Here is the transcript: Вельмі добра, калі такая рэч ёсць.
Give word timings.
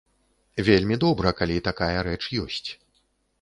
Вельмі 0.69 0.97
добра, 1.03 1.33
калі 1.41 1.57
такая 1.69 1.97
рэч 2.09 2.19
ёсць. 2.47 2.69